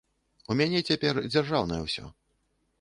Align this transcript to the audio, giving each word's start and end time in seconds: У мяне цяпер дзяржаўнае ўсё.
У 0.53 0.57
мяне 0.61 0.81
цяпер 0.89 1.21
дзяржаўнае 1.27 1.81
ўсё. 1.87 2.05